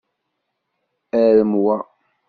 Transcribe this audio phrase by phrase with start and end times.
[1.21, 1.77] Arem wa.